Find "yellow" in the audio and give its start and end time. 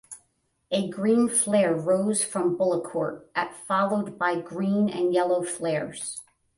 5.13-5.43